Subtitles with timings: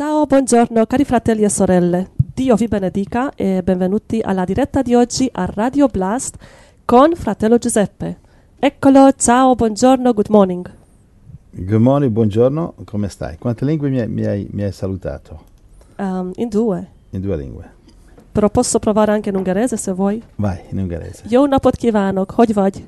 [0.00, 2.12] Ciao, buongiorno cari fratelli e sorelle.
[2.32, 6.36] Dio vi benedica e benvenuti alla diretta di oggi a Radio Blast
[6.86, 8.16] con fratello Giuseppe.
[8.58, 10.70] Eccolo, ciao, buongiorno, good morning.
[11.50, 13.36] Good morning, buongiorno, come stai?
[13.36, 15.38] Quante lingue mi hai, mi hai, mi hai salutato?
[15.98, 17.70] Um, in due, In due lingue.
[18.32, 20.22] però posso provare anche in ungherese se vuoi.
[20.36, 21.24] Vai, in ungherese.
[21.28, 22.84] Jó napot kívánok, hogy vagy?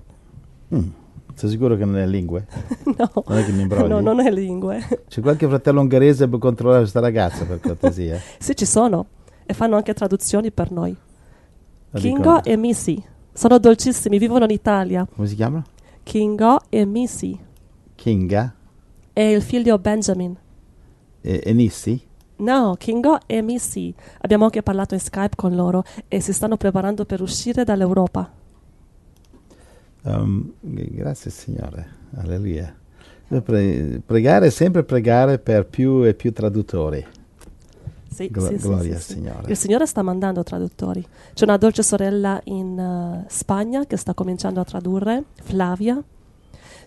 [0.74, 0.94] Mm,
[1.34, 2.46] Sei sicuro che non è lingue?
[2.96, 3.88] No, Non è che mi imbrogli?
[3.88, 5.04] no, non è lingue.
[5.08, 8.18] C'è qualche fratello ungherese per controllare questa ragazza, per cortesia?
[8.38, 9.06] sì, ci sono
[9.45, 10.95] e fanno anche traduzioni per noi.
[11.90, 15.06] La Kingo e Missy sono dolcissimi, vivono in Italia.
[15.14, 15.62] Come si chiama?
[16.02, 17.38] Kingo e Missy
[17.95, 18.54] Kinga
[19.12, 20.37] e il figlio Benjamin.
[21.20, 22.01] e, e Nissi?
[22.37, 23.95] No, Kingo e Missy.
[24.23, 28.28] Abbiamo anche parlato in Skype con loro e si stanno preparando per uscire dall'Europa.
[30.02, 32.74] Um, grazie Signore, alleluia.
[33.29, 37.06] Pre- pregare, sempre pregare per più e più traduttori.
[38.12, 39.12] Sì, Glo- sì, gloria sì, al sì.
[39.15, 39.51] Signore.
[39.51, 41.07] Il Signore sta mandando traduttori.
[41.32, 46.02] C'è una dolce sorella in eh, Spagna che sta cominciando a tradurre, Flavia.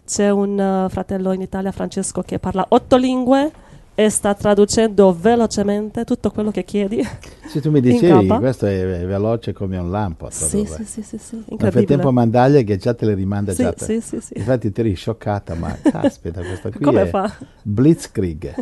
[0.06, 3.52] C'è un eh, fratello in Italia, Francesco, che parla otto lingue
[3.96, 7.02] e sta traducendo velocemente tutto quello che chiedi.
[7.48, 10.30] Se tu mi dicevi, questo è, veloce come un lampo.
[10.30, 11.72] sì, sì, sì, sì, sì, Nel incredibile.
[11.72, 13.86] frattempo mandaglia che già te le rimanda sì, già te.
[13.86, 14.34] sì, sì, sì.
[14.36, 17.34] Infatti ti eri scioccata, ma caspita, questa qui Come fa?
[17.62, 18.54] Blitzkrieg.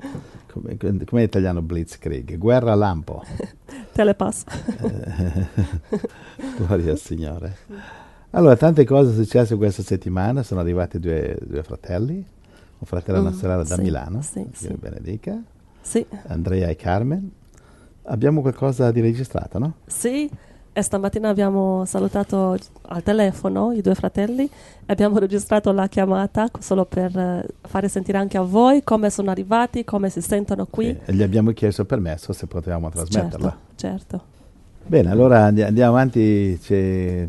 [0.50, 2.36] Come, come italiano Blitzkrieg?
[2.36, 3.22] Guerra lampo.
[3.92, 4.42] Telepass.
[6.56, 7.56] Gloria al Signore.
[8.30, 10.42] Allora, tante cose sono successe questa settimana.
[10.42, 12.24] Sono arrivati due, due fratelli.
[12.80, 14.74] Un fratello e una Mm, sorella da sì, Milano, sì, Dio sì.
[14.74, 15.38] benedica.
[15.82, 17.30] Sì, Andrea e Carmen.
[18.04, 19.74] Abbiamo qualcosa di registrato, no?
[19.86, 20.28] sì.
[20.72, 24.50] E stamattina abbiamo salutato al telefono i due fratelli e
[24.86, 29.82] abbiamo registrato la chiamata solo per eh, fare sentire anche a voi come sono arrivati,
[29.84, 30.96] come si sentono qui.
[31.04, 33.56] E gli abbiamo chiesto permesso se potevamo trasmetterla.
[33.74, 34.22] Certo, certo.
[34.86, 36.56] Bene, allora andi- andiamo avanti.
[36.62, 37.26] C'è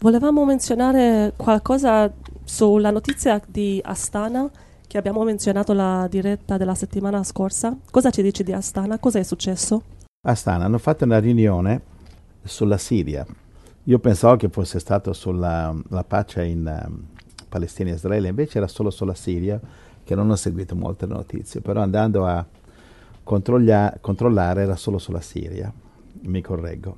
[0.00, 2.10] Volevamo menzionare qualcosa
[2.48, 4.50] sulla notizia di Astana
[4.86, 7.76] che abbiamo menzionato la diretta della settimana scorsa.
[7.90, 8.98] Cosa ci dici di Astana?
[8.98, 9.82] Cosa è successo?
[10.26, 11.82] Astana hanno fatto una riunione
[12.42, 13.26] sulla Siria.
[13.84, 17.06] Io pensavo che fosse stato sulla la pace in ehm,
[17.48, 19.60] Palestina e Israele, invece era solo sulla Siria,
[20.02, 22.44] che non ho seguito molte notizie, però andando a
[23.22, 25.70] controllare era solo sulla Siria,
[26.22, 26.96] mi correggo.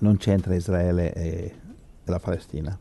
[0.00, 1.54] Non c'entra Israele e
[2.04, 2.78] la Palestina.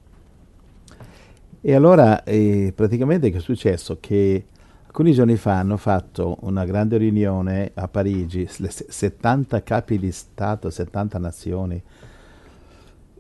[1.68, 3.98] E allora eh, praticamente che è successo?
[4.00, 4.46] Che
[4.86, 10.12] alcuni giorni fa hanno fatto una grande riunione a Parigi, le se- 70 capi di
[10.12, 11.82] Stato, 70 nazioni.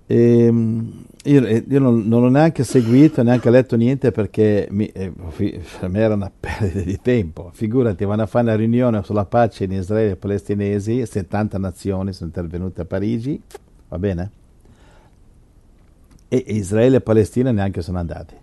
[0.05, 5.11] Ehm, io io non, non ho neanche seguito, neanche letto niente perché mi, eh,
[5.79, 7.50] per me era una perdita di tempo.
[7.51, 12.28] Figurati, vanno a fare una riunione sulla pace in Israele e palestinesi, 70 nazioni sono
[12.28, 13.41] intervenute a Parigi,
[13.88, 14.31] va bene?
[16.28, 18.36] E Israele e Palestina neanche sono andati.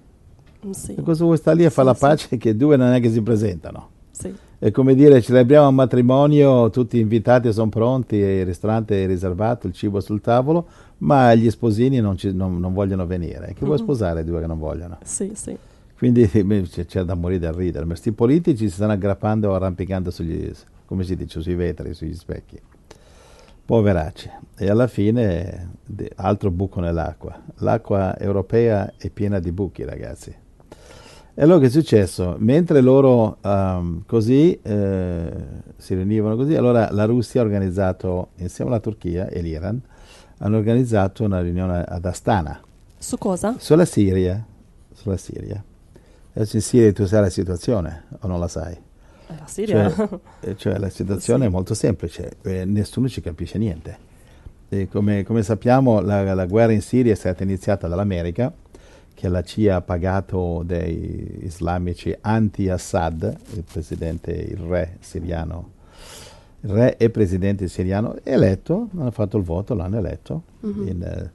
[0.70, 2.00] Sì, E cosa vuoi stare lì a Sì, fare la sì.
[2.00, 3.88] pace che due non è che si presentano?
[4.12, 9.66] sì, È come dire celebriamo un matrimonio, tutti invitati sono pronti, il ristorante è riservato,
[9.66, 10.66] il cibo è sul tavolo,
[10.98, 13.54] ma gli sposini non, ci- non- non vogliono venire.
[13.54, 13.82] Che vuoi Mhm.
[13.82, 14.98] sposare due che non vogliono?
[15.03, 15.56] sì, sì.
[15.98, 16.28] Quindi
[16.69, 17.84] c'è, c'è da morire da ridere.
[17.84, 20.48] Ma questi politici si stanno aggrappando o arrampicando sugli,
[20.87, 22.60] come si dice, sui vetri, sugli specchi.
[23.72, 24.31] Poveracci.
[24.59, 25.77] E alla fine
[26.16, 27.41] altro buco nell'acqua.
[27.60, 30.28] L'acqua europea è piena di buchi, ragazzi.
[31.34, 32.37] E allora che è successo?
[32.38, 35.31] Mentre loro ehm, così eh,
[35.78, 39.81] si riunivano così, allora la Russia ha organizzato, insieme alla Turchia e l'Iran,
[40.41, 42.60] hanno organizzato una riunione ad Astana,
[42.99, 43.54] Su cosa?
[43.56, 44.44] sulla Siria.
[44.93, 45.65] Sulla Siria.
[46.34, 48.78] Adesso in Siria tu sai la situazione o non la sai?
[49.32, 49.91] Eh, La Siria?
[49.91, 50.09] Cioè,
[50.41, 51.47] eh, cioè, la situazione Sì.
[51.47, 54.10] è molto semplice, eh, nessuno ci capisce niente.
[54.69, 58.53] E come, come sappiamo la, la guerra in Siria è stata iniziata dall'America,
[59.15, 65.71] che la CIA ha pagato dei islamici anti-Assad, il presidente, il re siriano,
[66.62, 70.86] il re e presidente siriano, eletto, hanno fatto il voto, l'hanno eletto, Mhm.
[70.89, 71.30] in, eh,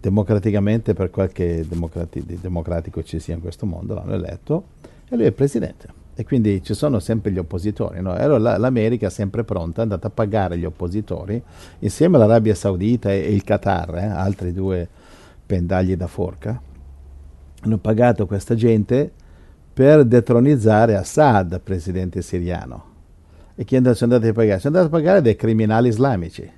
[0.00, 4.64] democraticamente per qualche democrati- democratico ci sia in questo mondo, l'hanno eletto
[5.08, 6.00] e lui è presidente.
[6.14, 8.00] E quindi ci sono sempre gli oppositori.
[8.02, 8.16] No?
[8.16, 11.42] E allora la- l'America è sempre pronta, è andata a pagare gli oppositori,
[11.80, 14.88] insieme all'Arabia Saudita e il Qatar, eh, altri due
[15.46, 16.60] pendagli da forca,
[17.62, 19.10] hanno pagato questa gente
[19.72, 22.90] per detronizzare Assad, presidente siriano.
[23.54, 24.58] E chi sono andati a pagare?
[24.60, 26.50] Sono andati a pagare dei criminali islamici.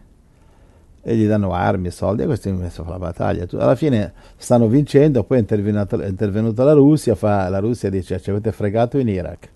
[1.06, 3.47] E gli danno armi, soldi, e questi hanno messo a fare la battaglia.
[3.62, 8.19] Alla fine stanno vincendo, poi è intervenuta, è intervenuta la Russia, fa- la Russia dice
[8.21, 9.51] ci avete fregato in Iraq.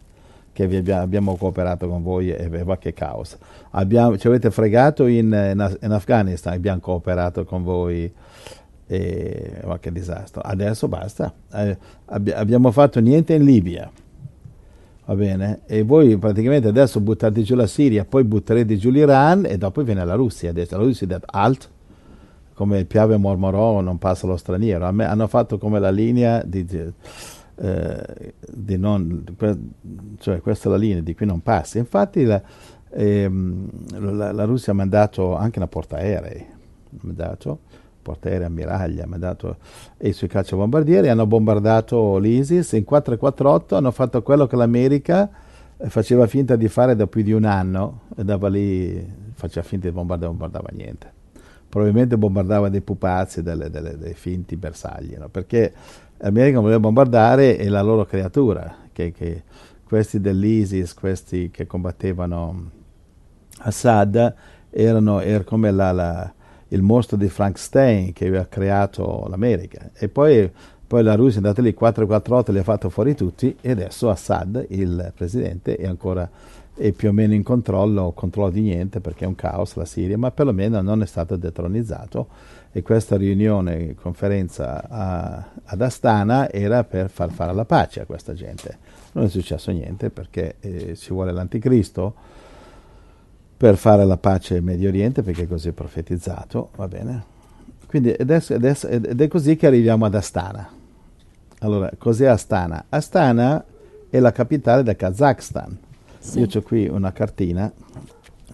[0.52, 3.38] che vi abbia- abbiamo cooperato con voi e, e va che caos.
[3.70, 8.12] Abbiamo- ci avete fregato in, in, in Afghanistan, abbiamo cooperato con voi
[8.88, 10.40] e ma che disastro.
[10.42, 11.32] Adesso basta.
[11.52, 13.88] Eh, abbi- abbiamo fatto niente in Libia.
[15.08, 15.60] Va bene?
[15.64, 20.04] E voi praticamente adesso buttate giù la Siria, poi butterete giù l'Iran e dopo viene
[20.04, 20.52] la Russia.
[20.52, 21.70] La Russia ha detto alt,
[22.52, 24.84] come il Piave mormorò, non passa lo straniero.
[24.84, 26.66] Hanno fatto come la linea di,
[27.54, 29.24] eh, di non,
[30.18, 31.78] cioè questa è la linea di cui non passi.
[31.78, 32.42] Infatti la,
[32.90, 33.70] ehm,
[34.14, 37.60] la- la Russia ha mandato anche una portaerei, ha mandato
[38.08, 39.56] portaerei ammiraglia, ha mandato
[40.00, 45.28] i suoi cacciabombardieri hanno bombardato l'ISIS in 448 hanno fatto quello che l'America
[45.88, 49.94] faceva finta di fare da più di un anno e dava lì faceva finta di
[49.94, 51.12] bombardare bombardava niente
[51.68, 55.28] probabilmente bombardava dei pupazzi delle, delle- dei finti bersagli no?
[55.28, 55.72] perché
[56.16, 59.42] l'America voleva bombardare e la loro creatura che, che
[59.84, 62.70] questi dell'ISIS questi che combattevano
[63.60, 64.34] Assad
[64.70, 66.32] erano, era come la- la-
[66.68, 69.90] il mostro di Frankenstein che aveva creato l'America.
[69.94, 70.50] E poi,
[70.86, 74.66] poi la Russia è andata lì 448 li ha fatto fuori tutti e adesso Assad
[74.70, 76.28] il presidente è ancora
[76.74, 80.16] è più o meno in controllo controllo di niente perché è un caos la Siria
[80.16, 82.56] ma perlomeno non è stato detronizzato.
[82.70, 88.34] E questa riunione conferenza a- ad Astana era per far fare la pace a questa
[88.34, 88.76] gente.
[89.12, 92.14] Non è successo niente perché eh, ci vuole l'anticristo
[93.58, 97.24] per fare la pace in Medio Oriente, perché così è profetizzato, va bene?
[97.88, 100.68] Quindi adesso, adesso- ed è così che arriviamo ad Astana.
[101.60, 102.84] Allora, cos'è Astana?
[102.88, 103.64] Astana
[104.08, 105.76] è la capitale del Kazakhstan.
[106.20, 106.38] Sì.
[106.38, 107.72] Io ho qui una cartina,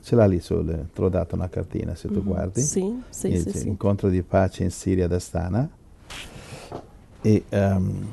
[0.02, 2.24] ce l'ha lì sul, te l'ho dato una cartina se tu Mhm.
[2.24, 2.60] guardi.
[2.62, 3.68] Sì, sì, Il- sì, sì.
[3.68, 5.68] Incontro di pace in Siria ad Astana.
[7.20, 8.06] E ehm,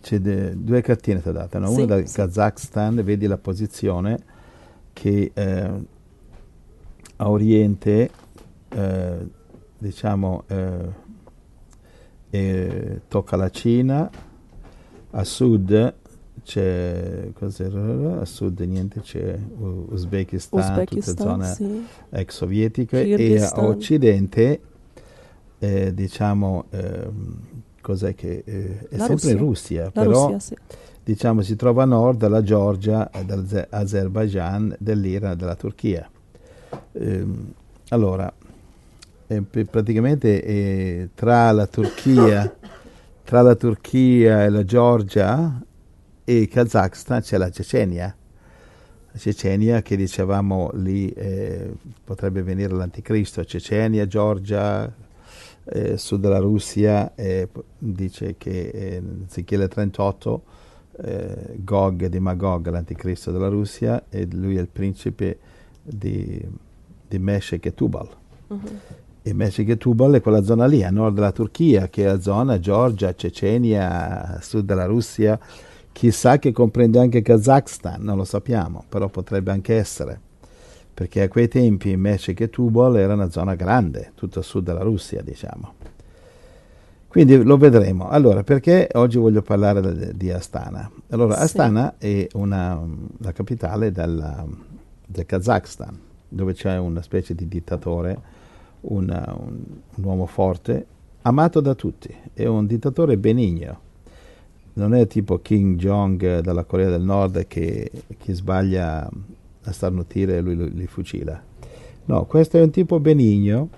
[0.00, 1.68] c'è de- due cartine ti ho dato, no?
[1.68, 2.14] Sì, una dal sì.
[2.16, 4.30] Kazakhstan, vedi la posizione
[4.92, 5.70] che eh,
[7.16, 8.10] a oriente,
[8.68, 9.26] eh,
[9.78, 10.88] diciamo, eh,
[12.30, 14.10] eh, tocca la Cina,
[15.10, 15.94] a sud
[16.42, 21.86] c'è, a sud niente, c'è Uzbekistan, Uzbekistan, zone sì.
[22.10, 24.60] ex sovietiche e a occidente
[25.58, 27.40] eh, diciamo ehm,
[27.82, 29.38] cos'è che eh, è La sempre Russia.
[29.38, 30.56] Russia, La però Russia, sì.
[31.04, 36.08] diciamo si trova a nord dalla Georgia, eh, dall'Azerbaijan, dell'Iran, della Turchia.
[36.92, 37.52] Ehm,
[37.88, 38.32] allora,
[39.26, 42.54] eh, praticamente eh, tra la Turchia,
[43.24, 45.62] tra la Turchia e la Georgia
[46.24, 48.14] e il Kazakhstan c'è la Cecenia.
[49.10, 51.70] La Cecenia che dicevamo lì eh,
[52.02, 54.90] potrebbe venire l'anticristo, Cecenia, Georgia,
[55.64, 57.48] eh, sud della Russia, eh,
[57.78, 60.42] dice che eh, Ezechiele 38
[60.98, 65.38] eh, Gog di Magog, l'anticristo della Russia, e lui è il principe
[65.82, 66.44] di,
[67.08, 68.08] di Meshech e Tubal.
[68.48, 68.80] Mhm.
[69.24, 72.20] E Meshech e Tubal è quella zona lì, a nord della Turchia, che è la
[72.20, 75.38] zona Georgia, Cecenia, sud della Russia.
[75.92, 80.30] Chissà che comprende anche Kazakhstan, non lo sappiamo, però potrebbe anche essere.
[80.94, 84.82] Perché a quei tempi Meshech e Tubal era una zona grande, tutto a sud della
[84.82, 85.74] Russia, diciamo.
[87.08, 88.08] Quindi lo vedremo.
[88.08, 90.90] Allora, perché oggi voglio parlare di Astana?
[91.10, 91.42] Allora, Sì.
[91.42, 92.80] Astana è una,
[93.18, 94.46] la capitale della-
[95.06, 95.98] del Kazakhstan,
[96.28, 98.18] dove c'è una specie di dittatore,
[98.82, 99.58] una- un,
[99.96, 100.86] un uomo forte,
[101.22, 102.14] amato da tutti.
[102.32, 103.80] È un dittatore benigno.
[104.74, 109.06] Non è tipo Kim Jong dalla Corea del Nord che chi sbaglia
[109.64, 111.40] a starnutire lui li, fucila.
[112.04, 113.68] No, questo è un tipo benigno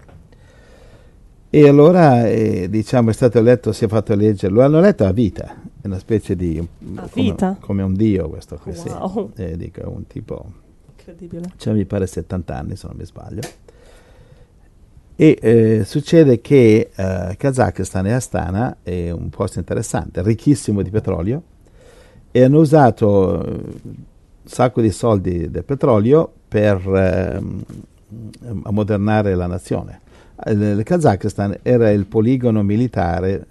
[1.51, 5.13] e allora eh, diciamo è stato eletto, si è fatto eleggere, lo hanno eletto a
[5.13, 6.59] vita, è una specie di...
[6.59, 7.57] A come, vita?
[7.61, 8.89] come un dio questo qui, sì.
[8.89, 9.31] Wow.
[9.37, 10.45] Eh, dico, è un tipo,
[10.97, 11.53] Incredibile.
[11.57, 13.43] cioè mi pare 70 anni se non mi sbaglio.
[15.17, 21.43] E eh, succede che eh, Kazakistan e Astana è un posto interessante, ricchissimo di petrolio,
[22.33, 23.63] e hanno usato eh,
[24.45, 27.65] sacco di soldi del petrolio per ehm,
[28.63, 30.01] ammodernare la nazione.
[30.47, 33.47] Il Kazakistan era il poligono militare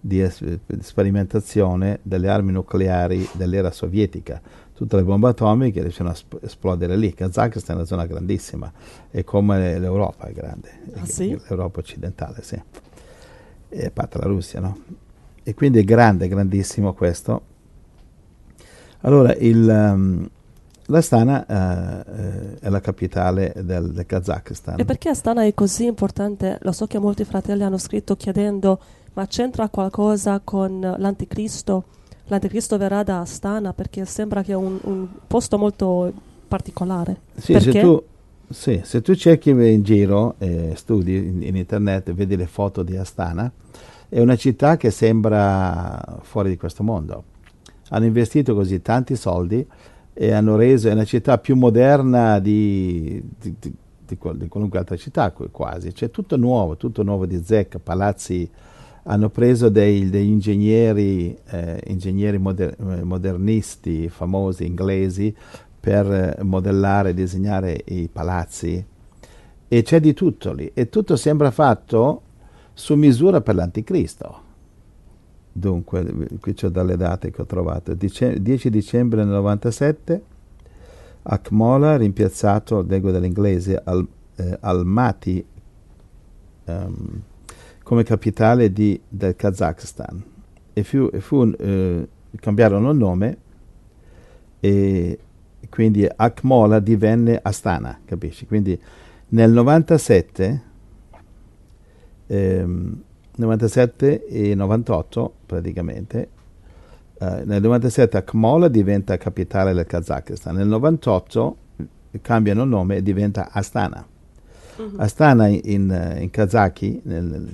[0.00, 0.42] di es-
[0.80, 4.40] sperimentazione delle armi nucleari dell'era sovietica.
[4.72, 7.12] Tutte le bombe atomiche riescono a sp- esplodere lì.
[7.12, 8.72] Kazakistan è una zona grandissima,
[9.10, 11.30] è come l'Europa è grande, Ah, sì?
[11.48, 12.60] l'Europa occidentale, sì.
[13.70, 14.78] E a parte la Russia, no?
[15.42, 17.42] E quindi è grande, grandissimo questo.
[19.00, 20.28] Allora, il, ehm,
[20.90, 24.78] l'Astana eh, eh, è la capitale del, del Kazakistan.
[24.78, 26.58] E perché Astana è così importante?
[26.62, 28.78] Lo so che molti fratelli hanno scritto chiedendo
[29.14, 31.84] ma c'entra qualcosa con l'anticristo?
[32.26, 36.12] L'anticristo verrà da Astana perché sembra che è un, un posto molto
[36.46, 37.20] particolare.
[37.34, 38.02] Sì, se tu,
[38.48, 42.96] sì, se tu cerchi in giro, eh, studi in, in internet, vedi le foto di
[42.96, 43.50] Astana,
[44.08, 47.24] è una città che sembra fuori di questo mondo.
[47.90, 49.66] Hanno investito così tanti soldi
[50.20, 53.72] e hanno reso, è una città più moderna di, di, di,
[54.04, 55.92] di qualunque altra città quasi.
[55.92, 58.50] C'è tutto nuovo, tutto nuovo di zecca, palazzi
[59.04, 65.32] hanno preso dei, degli ingegneri, eh, ingegneri moder- modernisti famosi inglesi
[65.78, 68.84] per modellare e disegnare i palazzi
[69.68, 72.22] e c'è di tutto lì e tutto sembra fatto
[72.74, 74.46] su misura per l'anticristo.
[75.52, 76.04] Dunque,
[76.40, 77.94] qui c'ho dalle date che ho trovato.
[77.94, 80.22] Dice- 10 dicembre del 97,
[81.22, 85.44] Akmola rimpiazzato, leggo dall'inglese, al, eh, Almaty
[86.66, 87.22] um,
[87.82, 90.22] come capitale di, del Kazakhstan.
[90.72, 93.38] E fu, e fu eh, cambiarono il nome
[94.60, 95.18] e
[95.68, 98.46] quindi Akmola divenne Astana, capisci?
[98.46, 98.78] Quindi
[99.30, 100.62] nel 97,
[102.26, 103.02] ehm,
[103.38, 106.28] 97 e 98 praticamente,
[107.18, 111.56] eh, nel 97 Akmola diventa capitale del Kazakistan, nel 98
[112.20, 114.04] cambiano nome e diventa Astana.
[114.76, 114.92] Uh-huh.
[114.96, 117.46] Astana in, in, in kazaki, nel,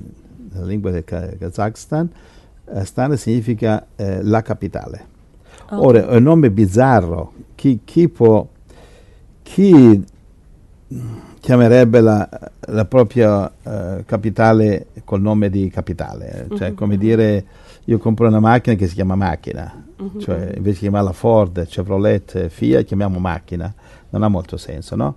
[0.52, 2.10] nella lingua del Kazakhstan,
[2.66, 5.12] Astana significa eh, la capitale.
[5.70, 5.86] Oh.
[5.86, 7.32] Ora, è un nome bizzarro.
[7.54, 8.46] Chi, chi può...
[9.42, 10.02] Chi
[11.44, 12.26] chiamerebbe la,
[12.68, 16.46] la propria uh, capitale col nome di capitale?
[16.56, 16.74] Cioè, uh-huh.
[16.74, 17.44] come dire,
[17.84, 19.84] io compro una macchina che si chiama macchina.
[19.98, 20.18] Uh-huh.
[20.18, 23.72] Cioè, invece di chiamarla Ford, Chevrolet, Fiat, chiamiamo macchina.
[24.08, 25.16] Non ha molto senso, no?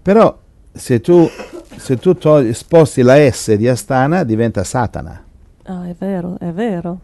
[0.00, 0.38] Però
[0.72, 1.28] se tu,
[1.76, 5.22] se tu togli, sposti la S di Astana diventa Satana.
[5.64, 7.00] Ah, è vero, è vero.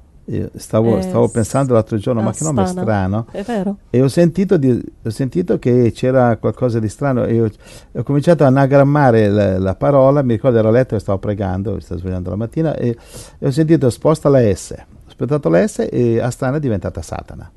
[0.57, 3.27] Stavo, stavo, pensando l'altro giorno, ma che nome strano.
[3.31, 3.77] È vero.
[3.91, 7.51] E ho sentito, di, ho sentito che c'era qualcosa di strano e ho,
[7.93, 10.23] ho cominciato a anagrammare la, la, parola.
[10.23, 12.97] Mi ricordo ero a letto e stavo pregando, stavo svegliando la mattina e,
[13.39, 14.75] e, ho sentito sposta la S.
[14.79, 17.51] Ho aspettato la S e Astana è diventata Satana.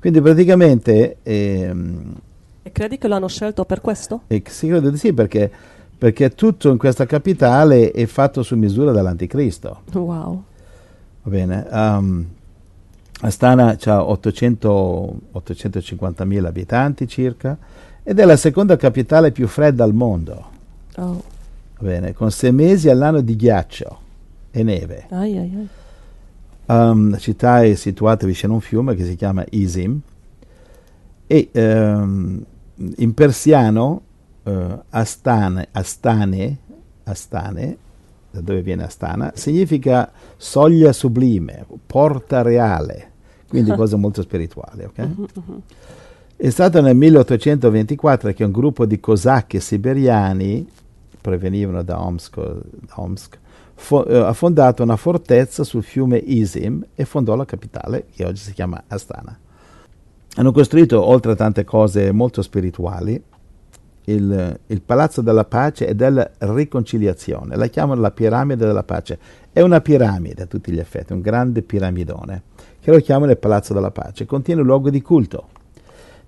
[0.00, 1.18] Quindi praticamente...
[1.24, 2.14] Ehm,
[2.62, 4.22] e credi che l'hanno scelto per questo?
[4.28, 5.50] E, sì, credo di sì, perché,
[5.98, 9.82] perché tutto in questa capitale è fatto su misura dall'anticristo.
[9.92, 10.44] Wow.
[11.28, 11.66] Va bene.
[11.70, 12.26] Um,
[13.20, 17.58] Astana ha 850.000 abitanti circa
[18.02, 20.56] ed è la seconda capitale più fredda al mondo.
[20.96, 21.22] Oh.
[21.78, 23.98] Va bene, con sei mesi all'anno di ghiaccio
[24.50, 25.04] e neve.
[25.10, 25.68] Ai, ai, ai.
[26.64, 30.00] Um, la città è situata vicino a un fiume che si chiama Izim
[31.26, 32.42] e um,
[32.96, 34.00] in persiano
[34.44, 36.56] uh, Astane, Astane,
[37.04, 37.76] Astane
[38.30, 43.12] da dove viene Astana, significa soglia sublime, porta reale,
[43.48, 44.84] quindi cosa molto spirituale.
[44.86, 45.14] Okay?
[45.16, 45.62] Uh-huh.
[46.36, 50.66] È stato nel 1824 che un gruppo di cosacchi siberiani,
[51.20, 53.38] provenivano da Omsk, da Omsk
[53.78, 58.42] fo- eh, ha fondato una fortezza sul fiume Izim e fondò la capitale, che oggi
[58.42, 59.38] si chiama Astana.
[60.34, 63.20] Hanno costruito, oltre a tante cose molto spirituali,
[64.12, 67.56] il, il, Palazzo della Pace e della Riconciliazione.
[67.56, 69.18] La chiamano la piramide della pace.
[69.52, 72.42] È una piramide a tutti gli effetti, un grande piramidone,
[72.80, 74.26] che lo chiamano il Palazzo della Pace.
[74.26, 75.48] Contiene luogo di culto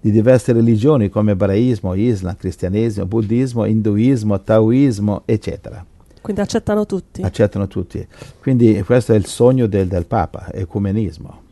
[0.03, 5.85] di diverse religioni come ebraismo, islam, cristianesimo, buddismo, induismo, taoismo, eccetera.
[6.23, 7.23] Quindi accettano tutti.
[7.23, 8.07] Accettano tutti.
[8.41, 11.43] Quindi questo è il sogno del, del Papa, ecumenismo.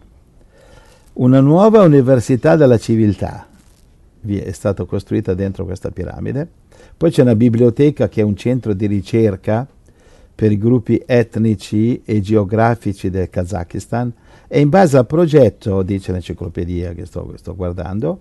[1.14, 3.46] Una nuova università della civiltà
[4.26, 6.48] è stata costruita dentro questa piramide.
[6.96, 9.66] Poi c'è una biblioteca che è un centro di ricerca
[10.34, 14.12] per i gruppi etnici e geografici del Kazakistan
[14.46, 18.20] e in base al progetto, dice l'enciclopedia che sto, sto guardando,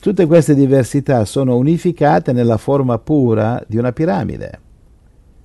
[0.00, 4.60] tutte queste diversità sono unificate nella forma pura di una piramide.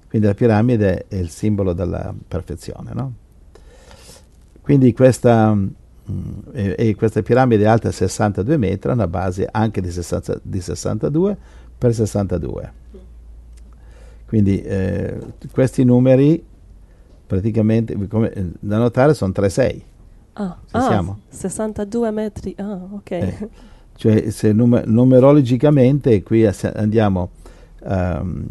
[0.10, 2.91] Quindi la piramide è il simbolo della perfezione.
[2.94, 3.13] No?
[4.62, 5.56] Quindi questa
[6.53, 10.61] e, e, questa piramide è alta 62 metri, ha una base anche di, 60, di
[10.61, 11.37] 62
[11.77, 12.71] per 62.
[14.25, 15.19] Quindi eh,
[15.51, 16.43] questi numeri
[17.27, 19.81] praticamente come, eh, da notare sono 3-6.
[20.33, 23.11] Ah, ah 62 metri, ah ok.
[23.11, 23.49] Eh,
[23.95, 27.31] cioè se numer- numerologicamente qui andiamo,
[27.83, 28.45] um,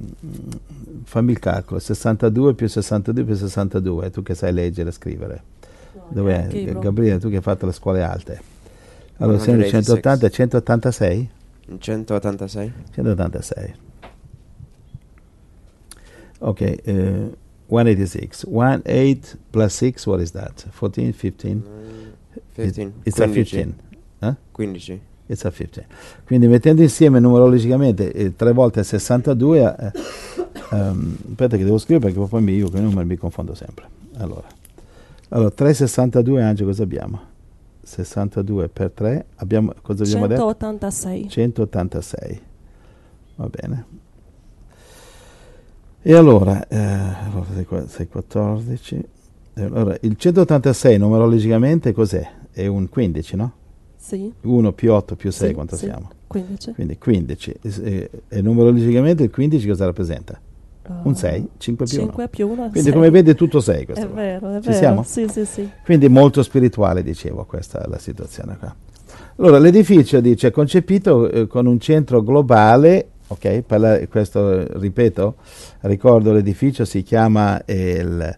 [1.04, 5.42] fammi il calcolo, 62 più 62 più 62, tu che sai leggere e scrivere.
[6.08, 6.74] Dov'è?
[6.78, 8.40] Gabriele, tu che hai fatto le scuole alte.
[9.18, 11.30] Allora, 180 186?
[11.78, 12.72] 186.
[12.92, 13.74] 186.
[16.38, 17.36] Ok, uh,
[17.66, 18.44] 186.
[18.84, 20.66] 18 plus 6, what is that?
[20.70, 21.62] 14, 15?
[22.54, 22.92] 15.
[23.04, 23.34] It's a 15.
[23.34, 23.74] 15.
[24.20, 24.34] Eh?
[24.52, 25.00] 15.
[25.28, 25.86] It's a 15.
[26.24, 29.92] Quindi mettendo insieme numerologicamente eh, 3 volte 62, eh,
[30.72, 33.88] ehm, aspetta che devo scrivere perché poi mi, io con i numeri mi confondo sempre.
[34.18, 34.46] Allora,
[35.30, 37.20] allora 362 Angelo cosa abbiamo?
[37.82, 40.40] 62 per 3, abbiamo, cosa abbiamo detto?
[40.40, 41.28] 186.
[41.28, 42.40] 186.
[43.36, 43.84] Va bene.
[46.02, 49.04] E allora, eh, allora sei qua- sei 14.
[49.54, 52.28] Eh, Allora, il 186 numerologicamente cos'è?
[52.50, 53.52] È un 15, no?
[53.96, 54.32] Sì.
[54.42, 55.86] 1 più 8 più 6, Sì, quanto sì.
[55.86, 56.10] siamo?
[56.26, 56.72] 15.
[56.74, 57.56] Quindi 15.
[57.62, 60.38] E, e- e numerologicamente il 15 cosa rappresenta?
[61.02, 62.06] Un 6, 5 più 1.
[62.06, 62.70] 5 più 1.
[62.70, 64.04] Quindi come vedi è tutto 6 questo.
[64.04, 64.20] È qua.
[64.22, 64.78] vero, è Ci vero.
[64.78, 65.02] siamo?
[65.02, 65.68] Sì, sì, sì.
[65.84, 68.74] Quindi molto spirituale, dicevo, questa è la situazione qua.
[69.38, 73.62] Allora, l'edificio dice concepito eh, con un centro globale, ok?
[73.68, 75.34] La- questo, ripeto,
[75.80, 78.36] ricordo l'edificio si chiama il,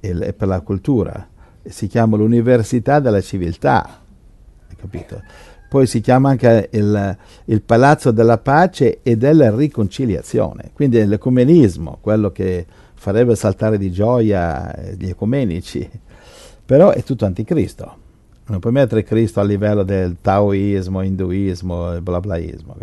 [0.00, 1.26] il- per la cultura,
[1.62, 3.84] si chiama l'Università della Civiltà,
[4.68, 5.22] hai capito?
[5.68, 12.30] Poi si chiama anche il, il Palazzo della Pace e della Riconciliazione, quindi l'ecumenismo, quello
[12.32, 15.88] che farebbe saltare di gioia eh, gli ecumenici,
[16.64, 18.06] però è tutto anticristo.
[18.46, 22.76] Non puoi mettere Cristo a livello del taoismo, induismo e bla blaismo.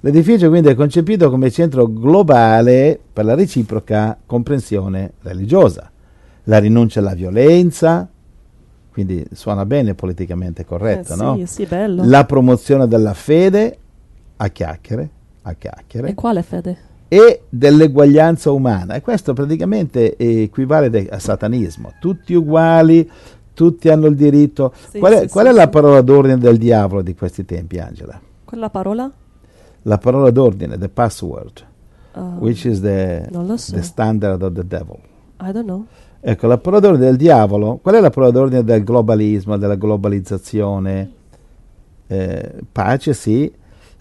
[0.00, 5.90] L'edificio quindi è concepito come centro globale per la reciproca comprensione religiosa,
[6.44, 8.08] la rinuncia alla violenza,
[8.96, 11.36] quindi suona bene politicamente corretto, Eh, no?
[11.36, 12.02] Sì, sì, bello.
[12.06, 13.76] La promozione della fede
[14.38, 15.10] a chiacchiere,
[15.42, 16.78] a chiacchiere E quale fede?
[17.08, 18.94] e dell'eguaglianza umana.
[18.94, 21.92] E questo praticamente equivale de- a satanismo.
[22.00, 23.06] Tutti uguali,
[23.52, 24.72] tutti hanno il diritto.
[24.88, 28.18] Sì, qual è, sì, qual è la parola d'ordine del diavolo di questi tempi, Angela?
[28.46, 29.12] Quella parola?
[29.82, 31.66] La parola d'ordine, the password,
[32.14, 33.72] Uh, which is the, so.
[33.74, 34.96] the standard of the devil.
[35.38, 35.84] I don't know.
[36.28, 41.10] Ecco, la parola d'ordine del diavolo, qual è la parola d'ordine del globalismo, della globalizzazione?
[42.08, 43.48] Eh, pace, sì,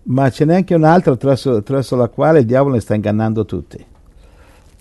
[0.06, 3.86] ma ce n'è anche un'altra attraverso, attraverso la quale il diavolo ne sta ingannando tutti.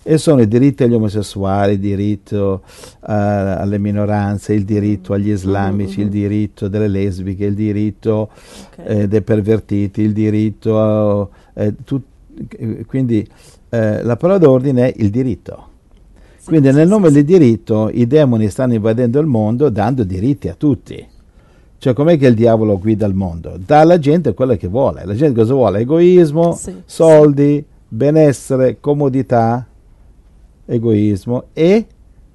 [0.06, 2.62] E sono i diritti agli omosessuali, il diritto
[3.06, 8.30] eh, alle minoranze, il diritto agli islamici, il diritto delle lesbiche, il diritto
[8.78, 8.88] Ok.
[8.88, 11.28] eh, dei pervertiti, il diritto a,
[11.62, 13.28] eh, tut- quindi
[13.68, 15.72] eh, la parola d'ordine è il diritto.
[16.44, 17.14] Sì, Quindi sì, nel sì, nome sì.
[17.14, 21.08] del diritto i demoni stanno invadendo il mondo dando diritti a tutti.
[21.78, 23.58] Cioè com'è che il diavolo guida il mondo?
[23.64, 25.06] Dà alla gente quello che vuole.
[25.06, 25.80] La gente cosa vuole?
[25.80, 29.66] Egoismo, Sì, soldi, benessere, comodità,
[30.66, 31.86] egoismo e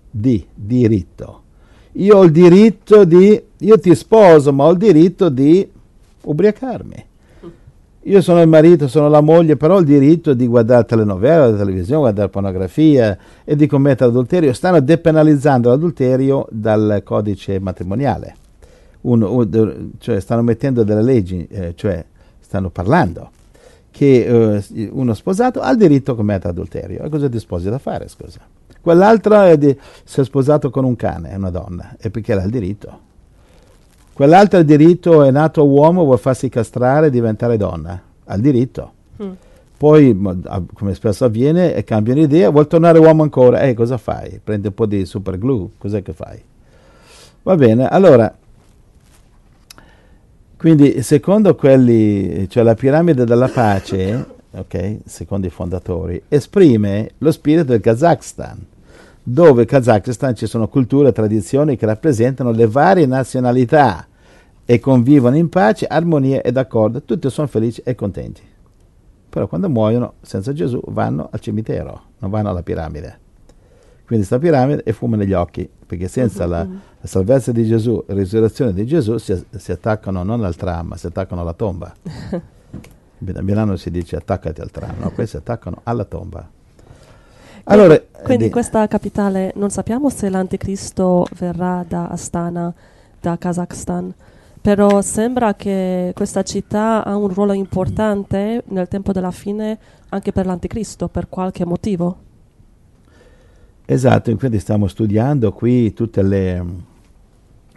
[0.09, 1.41] di diritto.
[1.93, 5.69] Io ho il diritto di, io ti sposo, ma ho il diritto di
[6.23, 7.05] ubriacarmi.
[8.09, 11.57] Io sono il marito, sono la moglie, però ho il diritto di guardare telenovela, la
[11.57, 14.51] televisione, guardare pornografia e di commettere adulterio.
[14.51, 18.35] Stanno depenalizzando l'adulterio dal codice matrimoniale.
[19.01, 22.03] Un- un- cioè stanno mettendo delle leggi, eh, cioè
[22.39, 23.29] stanno parlando
[23.91, 27.03] che eh, uno sposato ha il diritto a commettere adulterio.
[27.03, 28.39] E cosa ti sposi da fare, scusa?
[28.81, 32.43] Quell'altra è di, si è sposato con un cane, è una donna, e perché ha
[32.43, 33.07] il diritto.
[34.19, 37.97] Quell'altro ha il diritto, è nato uomo, vuole farsi castrare e diventare donna.
[38.25, 38.91] Ha il diritto.
[39.23, 39.31] Mm.
[39.77, 40.21] Poi,
[40.73, 43.61] come spesso avviene, e cambiano idea, vuol tornare uomo ancora.
[43.61, 44.41] Eh, cosa fai?
[44.43, 46.37] Prendi un po' di super glue, cos'è che fai?
[47.43, 48.35] Va bene, allora,
[50.57, 57.63] quindi secondo quelli, cioè la piramide della pace, ok, secondo i fondatori, esprime lo spirito
[57.63, 58.65] del Kazakhstan,
[59.23, 64.07] dove in Kazakhstan ci sono culture e tradizioni che rappresentano le varie nazionalità
[64.71, 68.43] e convivono in pace, armonia e d'accordo, tutti sono felici e contenti.
[69.27, 73.19] Però quando muoiono senza Gesù vanno al cimitero, non vanno alla piramide.
[74.05, 78.13] Quindi sta piramide e fumo negli occhi, perché senza la, la salvezza di Gesù, la
[78.13, 81.91] risurrezione di Gesù si, si attaccano non al tram, ma si attaccano alla tomba.
[83.35, 86.47] A Milano si dice attaccati al tram, no, questi si attaccano alla tomba.
[87.63, 92.71] Allora, Quindi di- questa capitale non sappiamo se l'anticristo verrà da Astana,
[93.19, 94.13] da Kazakhstan,
[94.69, 99.79] però sembra che questa città ha un ruolo importante nel tempo della fine
[100.09, 102.17] anche per l'anticristo, per qualche motivo.
[103.83, 106.77] Esatto, quindi stiamo studiando qui tutte le mm,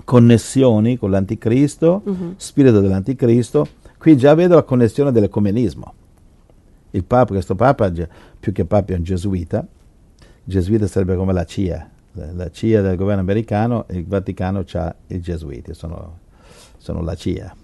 [0.04, 2.34] connessioni con l'anticristo, Mhm.
[2.36, 3.66] spirito dell'anticristo.
[3.96, 5.94] Qui già vedo la connessione dell'ecumenismo.
[6.90, 7.90] Il Papa, questo Papa,
[8.38, 9.66] più che Papa è un gesuita,
[10.44, 15.20] gesuita sarebbe come la CIA, la, la CIA del governo americano, il Vaticano ha i
[15.20, 16.18] gesuiti, sono,
[16.82, 17.54] sono la CIA.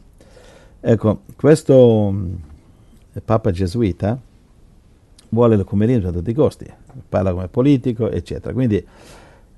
[0.81, 2.35] Ecco, questo mm,
[3.25, 4.17] Papa gesuita
[5.31, 6.73] vuole l'ecumenismo a tutti i costi,
[7.09, 8.55] parla come politico, eccetera.
[8.55, 8.87] Quindi,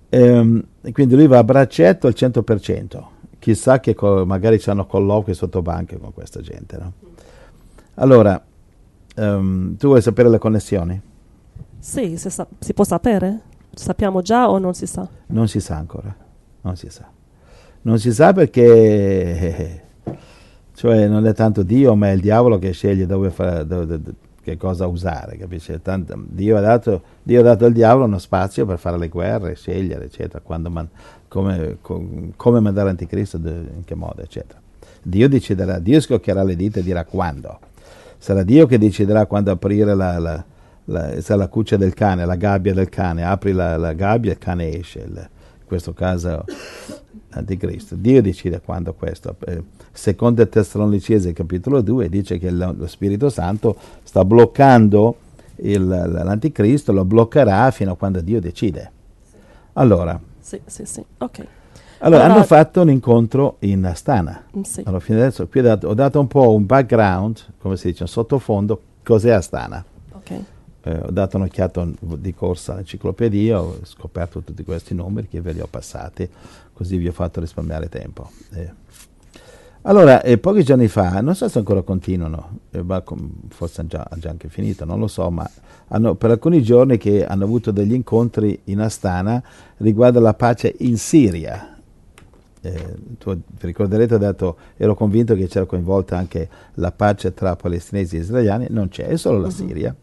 [0.09, 3.03] ehm, quindi lui va a braccetto al 100%,
[3.39, 6.79] chissà che co- magari hanno colloqui sotto banche con questa gente.
[6.79, 6.93] No?
[7.97, 8.43] Allora,
[9.17, 10.99] um, tu vuoi sapere le connessioni?
[11.79, 13.41] Sì, si, sa- si può sapere?
[13.75, 15.07] Sappiamo già o non si sa?
[15.27, 16.15] Non si sa ancora,
[16.63, 17.19] non si sa.
[17.83, 19.81] Non si sa perché
[20.81, 23.67] cioè non è tanto Dio, ma è il diavolo che sceglie dove fare,
[24.43, 25.79] che cosa usare, capisci?
[25.83, 29.55] Tanto, Dio, ha dato, Dio, ha dato, al diavolo uno spazio per fare le guerre,
[29.55, 30.89] scegliere, eccetera, man,
[31.29, 34.59] come, com, come, mandare l'anticristo, in che modo, eccetera.
[35.03, 37.59] Dio deciderà, Dio scocchierà le dita e dirà quando.
[38.17, 40.45] Sarà Dio che deciderà quando aprire la, la,
[40.87, 44.39] la, la cuccia del cane, la gabbia del cane, apri la, la gabbia e il
[44.39, 46.45] cane esce, il, in questo caso
[47.31, 47.95] l'anticristo.
[47.97, 49.37] Dio decide quando questo.
[49.47, 49.63] Eh,
[49.93, 55.17] secondo Tessalonicesi capitolo 2 dice che lo Spirito Santo sta bloccando
[55.63, 58.93] il, l'anticristo, lo bloccherà fino a quando Dio decide.
[59.75, 61.05] Allora, sì, sì, sì.
[61.19, 61.47] Okay.
[61.99, 64.45] allora, allora hanno fatto un incontro in Astana.
[64.57, 64.83] Mm, sì.
[64.85, 68.03] Allora, fino adesso qui ho dato, ho dato, un po' un background, come si dice,
[68.03, 69.85] un sottofondo, cos'è Astana.
[70.13, 70.45] Okay.
[70.83, 75.61] Eh, ho dato un'occhiata di corsa all'enciclopedia, ho scoperto tutti questi numeri che ve li
[75.61, 76.29] ho passati,
[76.81, 78.31] così vi ho fatto risparmiare tempo.
[78.55, 78.73] Eh.
[79.83, 82.83] Allora, eh, pochi giorni fa, non so se ancora continuano, eh,
[83.49, 85.47] forse hanno già, già, anche finito, non lo so, ma
[85.89, 89.43] hanno, per alcuni giorni che hanno avuto degli incontri in Astana
[89.77, 91.77] riguardo la pace in Siria.
[92.63, 97.57] Eh, tu vi ricorderete, ho detto, ero convinto che c'era coinvolta anche la pace tra
[97.57, 99.53] palestinesi e israeliani, non c'è, è solo la uh-huh.
[99.53, 99.95] Siria.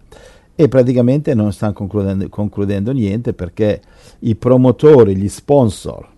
[0.53, 3.81] E praticamente non stanno concludendo, concludendo niente perché
[4.19, 6.15] i promotori, gli sponsor,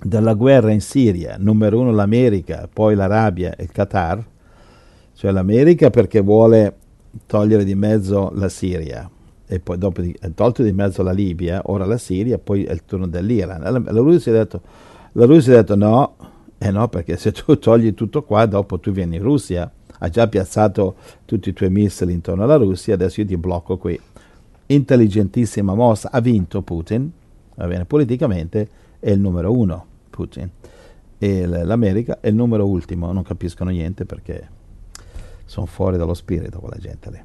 [0.00, 4.24] della guerra in Siria, numero uno l'America, poi l'Arabia e il Qatar,
[5.14, 6.76] cioè l'America perché vuole
[7.26, 9.10] togliere di mezzo la Siria
[9.50, 12.84] e poi dopo di, tolto di mezzo la Libia, ora la Siria, poi è il
[12.84, 13.62] turno dell'Iran.
[13.62, 14.60] La, Russia, ha detto,
[15.12, 16.16] Russia ha detto no,
[16.58, 20.28] eh no, perché se tu togli tutto qua, dopo tu vieni in Russia, ha già
[20.28, 23.98] piazzato tutti i tuoi missili intorno alla Russia, adesso io ti blocco qui.
[24.66, 27.10] Intelligentissima mossa, ha vinto Putin,
[27.54, 30.50] va bene, politicamente è il numero uno Putin
[31.18, 34.48] e l'America è il numero ultimo, non capiscono niente perché
[35.44, 37.22] sono fuori dallo spirito quella gente lì.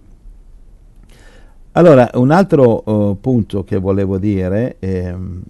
[1.74, 5.42] Allora, un altro uh, punto che volevo dire, ehm,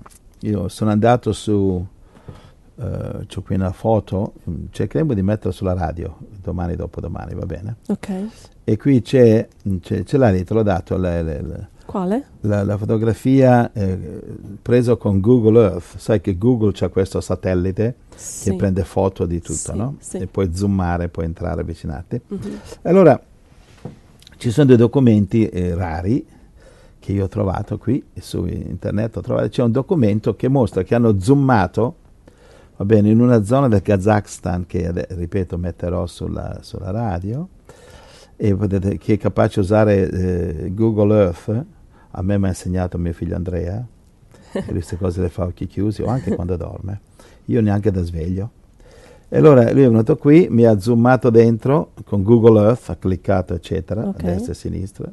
[0.41, 1.85] io sono andato su, uh,
[2.75, 4.33] c'ho qui una foto,
[4.71, 7.75] cercheremo di metterla sulla radio domani dopo domani, va bene?
[7.87, 8.09] Ok.
[8.63, 9.47] E qui c'è,
[9.81, 12.25] c'è, c'è la te l'ho dato, le, le, le, quale?
[12.41, 14.21] La, la fotografia eh,
[14.61, 15.97] presa con Google Earth.
[15.97, 18.49] Sai che Google c'ha questo satellite sì.
[18.49, 19.95] che prende foto di tutto, sì, no?
[19.99, 20.17] Sì.
[20.17, 22.21] E puoi zoomare, puoi entrare, avvicinarti.
[22.33, 22.55] Mm-hmm.
[22.83, 23.21] Allora,
[24.37, 26.25] ci sono dei documenti eh, rari
[26.99, 29.21] che io ho trovato qui su internet.
[29.21, 31.95] Trovato, c'è un documento che mostra che hanno zoomato
[32.75, 37.47] va bene, in una zona del Kazakhstan che, ripeto, metterò sulla, sulla radio
[38.35, 41.65] e vedete chi è capace di usare eh, Google Earth,
[42.15, 43.83] a me mi ha insegnato mio figlio Andrea,
[44.51, 47.01] che queste cose le fa a occhi chiusi o anche quando dorme,
[47.45, 48.51] io neanche da sveglio.
[49.29, 53.55] E allora lui è venuto qui, mi ha zoomato dentro con Google Earth, ha cliccato
[53.55, 54.29] eccetera, okay.
[54.29, 55.11] a destra e a sinistra,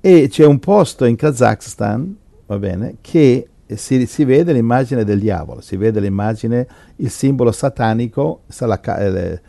[0.00, 5.60] e c'è un posto in Kazakhstan, va bene, che si, si, vede l'immagine del diavolo,
[5.60, 9.40] si vede l'immagine, il simbolo satanico, la, eh,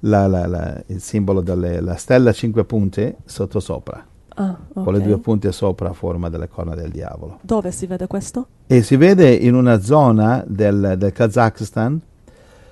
[0.00, 4.06] la, la, il simbolo della stella a cinque punte sottosopra.
[4.40, 4.84] Ah, okay.
[4.84, 7.40] Con le due punte sopra a forma delle corna del diavolo.
[7.42, 8.46] Dove si vede questo?
[8.66, 12.00] E si vede in una zona del, del Kazakhstan.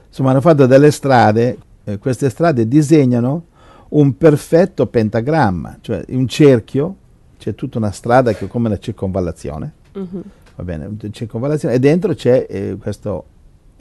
[0.09, 3.45] Insomma, hanno fatto delle strade, eh, queste strade disegnano
[3.91, 6.97] un perfetto pentagramma, cioè un cerchio,
[7.39, 9.73] c'è tutta una strada che è come una circonvallazione.
[9.99, 10.21] Mm-hmm.
[10.57, 13.25] Va bene, circonvallazione, e dentro c'è eh, questo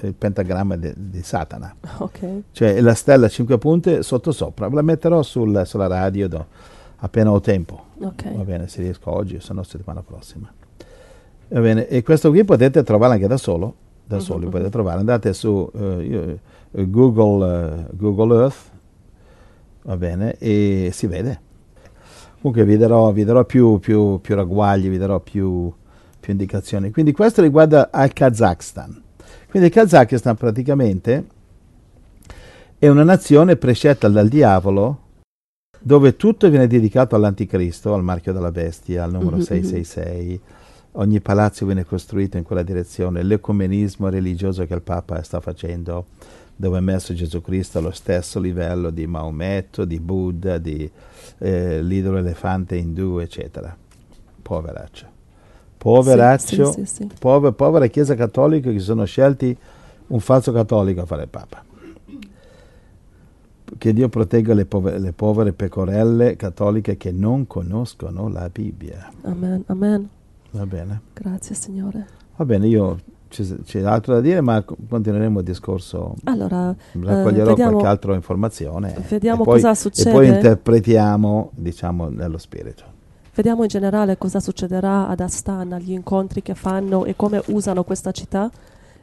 [0.02, 1.74] il pentagramma di Satana.
[1.98, 2.44] Okay.
[2.52, 4.68] Cioè la stella a cinque punte sotto sopra.
[4.70, 6.46] La metterò sul, sulla radio do,
[6.98, 7.86] appena ho tempo.
[8.00, 8.36] Okay.
[8.36, 10.52] Va bene, se riesco oggi, se no settimana prossima.
[11.50, 13.76] Va bene, e questo qui potete trovarlo anche da solo.
[14.06, 14.52] Da uh-huh, soli uh-huh.
[14.52, 15.00] potete trovare.
[15.00, 18.72] Andate su uh, uh, Google, uh, Google Earth,
[19.84, 21.42] va bene, e si vede.
[22.40, 25.74] Comunque vi darò, vi darò più, più, più, ragguagli, vi darò più,
[26.20, 26.92] più indicazioni.
[26.92, 29.04] Quindi questo riguarda al Kazakhstan.
[29.50, 31.26] Quindi il Kazakistan praticamente
[32.78, 35.00] è una nazione prescelta dal diavolo
[35.80, 39.46] dove tutto viene dedicato all'anticristo, al marchio della bestia, al numero mm-hmm.
[39.46, 40.42] 666.
[40.94, 43.24] Ogni palazzo viene costruito in quella direzione.
[43.24, 46.08] L'ecumenismo religioso che il Papa sta facendo,
[46.56, 50.90] dove ha messo Gesù Cristo allo stesso livello di Maometto, di Buddha, di
[51.40, 53.76] eh, l'idolo elefante indù, eccetera.
[54.42, 55.16] Poveraccio
[55.78, 59.56] poveraccio, sì, sì, sì, pover, povera Chiesa Cattolica che sono scelti
[60.08, 61.64] un falso cattolico a fare il Papa.
[63.78, 69.12] Che Dio protegga le, pove- le povere pecorelle cattoliche che non conoscono la Bibbia.
[69.24, 70.08] Amen, amen.
[70.52, 71.02] Va bene?
[71.14, 72.08] Grazie Signore.
[72.38, 76.16] Va bene, io c'è, c'è altro da dire, ma co- continueremo il discorso.
[76.24, 78.96] Allora, Raccoglierò vediamo- qualche altra informazione.
[79.10, 80.12] vediamo e poi, cosa E succede.
[80.12, 82.84] poi interpretiamo, diciamo, nello spirito.
[83.36, 88.12] vediamo in generale cosa succederà ad Astana, gli incontri che fanno e come usano questa
[88.12, 88.50] città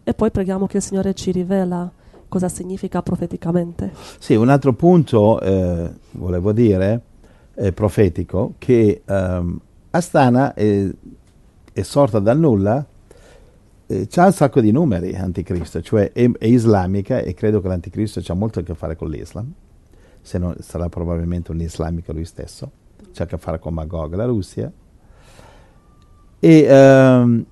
[0.02, 1.88] e poi preghiamo che il Signore ci rivela
[2.34, 3.92] cosa significa profeticamente.
[4.18, 7.00] Sì, un altro punto, eh, volevo dire,
[7.72, 10.90] profetico, che ehm, Astana è,
[11.72, 12.84] è sorta dal nulla,
[13.86, 18.20] eh, c'ha un sacco di numeri anticristo, cioè è, è islamica e credo che l'anticristo
[18.26, 19.52] ha molto a che fare con l'Islam,
[20.20, 22.68] se non sarà probabilmente un islamico lui stesso,
[23.12, 24.72] c'ha a che fare con Magog, la Russia.
[26.40, 27.44] E ehm,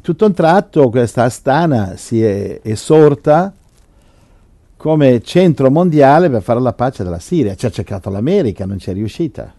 [0.00, 3.52] tutto un tratto questa Astana si è, è sorta
[4.80, 7.54] come centro mondiale per fare la pace della Siria.
[7.54, 9.52] Ci ha cercato l'America, non ci è riuscita.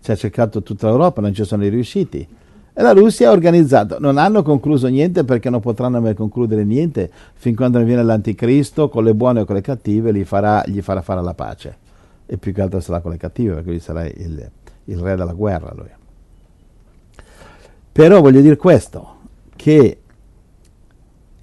[0.00, 2.26] Ci ha cercato tutta l'Europa, non ci sono riusciti.
[2.72, 7.08] E la Russia ha organizzato, non hanno concluso niente perché non potranno mai concludere niente
[7.34, 11.02] fin quando viene l'anticristo con le buone o con le cattive, gli farà, gli farà
[11.02, 11.76] fare la pace.
[12.26, 14.50] E più che altro sarà con le cattive perché lui sarà il,
[14.86, 15.72] il re della guerra.
[15.72, 15.90] Lui.
[17.92, 19.18] Però voglio dire questo,
[19.54, 19.98] che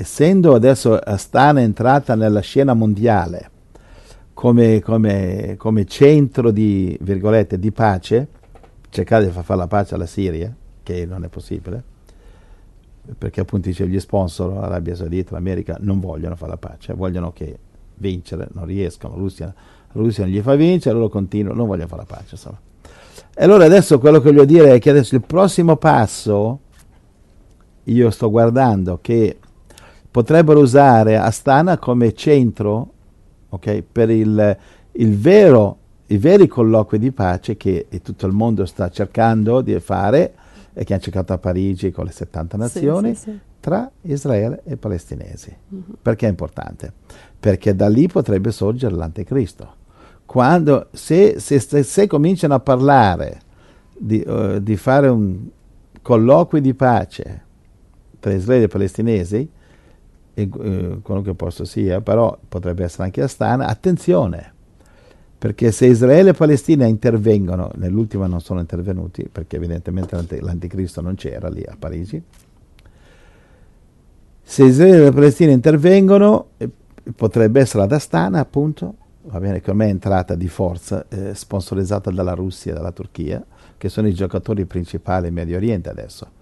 [0.03, 3.49] essendo adesso Astana entrata nella scena mondiale
[4.33, 8.27] come, come- come centro di, virgolette, di pace,
[8.89, 11.81] cercare di far fare la pace alla Siria, che non è possibile,
[13.17, 17.57] perché appunto dice gli sponsor, l'Arabia Saudita, l'America, non vogliono fare la pace, vogliono che
[17.95, 19.53] vincere, non riescono, Russia,
[19.93, 22.29] Russia non gli fa vincere, loro continuano, non vogliono fare la pace.
[22.31, 22.59] Insomma.
[23.35, 26.59] E allora adesso quello che voglio dire è che adesso il prossimo passo,
[27.85, 29.37] io sto guardando che
[30.13, 32.91] potrebbero usare Astana come centro
[33.49, 34.57] ok, per il,
[34.91, 40.33] il vero, i veri colloqui di pace che tutto il mondo sta cercando di fare
[40.71, 43.39] e che hanno cercato a Parigi con le 70 nazioni Sì, sì, sì.
[43.59, 45.51] tra Israele e palestinesi.
[45.69, 45.83] Mhm.
[45.99, 46.93] Perché è importante?
[47.39, 49.81] Perché da lì potrebbe sorgere l'anticristo.
[50.27, 53.39] Quando, se, se- se- se cominciano a parlare
[53.97, 55.39] di, eh, di fare un
[56.03, 57.41] colloqui di pace
[58.19, 59.49] tra Israele e palestinesi,
[60.33, 64.51] e, eh, qualunque posto sia, però potrebbe essere anche Astana, attenzione,
[65.37, 71.15] perché se Israele e Palestina intervengono, nell'ultima non sono intervenuti, perché evidentemente l'anti- l'anticristo non
[71.15, 72.21] c'era lì a Parigi,
[74.45, 76.69] se Israele e Palestina intervengono, eh,
[77.15, 82.11] potrebbe essere ad Astana, appunto, va bene, che ormai è entrata di forza, eh, sponsorizzata
[82.11, 83.43] dalla Russia e dalla Turchia,
[83.77, 86.41] che sono i giocatori principali in Medio Oriente adesso.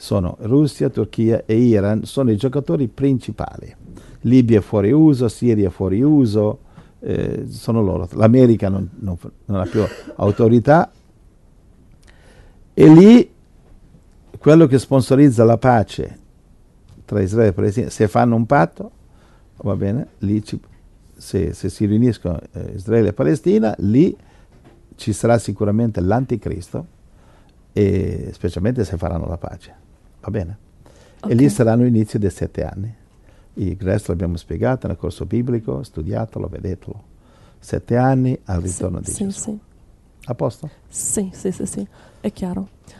[0.00, 3.76] Sono Russia, Turchia e Iran, sono i giocatori principali.
[4.22, 6.60] Libia è fuori uso, Siria è fuori uso,
[7.00, 8.08] eh, sono loro.
[8.12, 9.84] L'America non, non- non ha più
[10.16, 10.90] autorità.
[12.72, 13.30] E lì
[14.38, 16.18] quello che sponsorizza la pace
[17.04, 18.90] tra Israele e Palestina, se fanno un patto,
[19.56, 20.58] va bene, lì ci-
[21.14, 24.16] se, se si riuniscono eh, Israele e Palestina, lì
[24.96, 26.86] ci sarà sicuramente l'anticristo,
[27.74, 29.79] e specialmente se faranno la pace.
[30.20, 30.58] Va bene?
[31.26, 32.94] E lì saranno l'inizio dei sette anni.
[33.54, 37.02] Il resto l'abbiamo spiegato nel corso biblico, studiatelo, vedetelo.
[37.58, 39.40] Sette anni al ritorno sì, di sì, Gesù.
[39.40, 39.58] sì.
[40.24, 40.70] A posto?
[40.88, 41.86] Sì, sì, sì, sì,
[42.20, 42.68] è chiaro.